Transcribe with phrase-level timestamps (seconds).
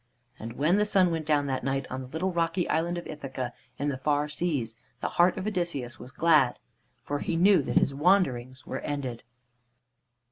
[0.39, 3.53] And when the sun went down that night on the little rocky island of Ithaca
[3.77, 6.57] in the far seas, the heart of Odysseus was glad,
[7.03, 9.21] for he knew that his wanderings were ended.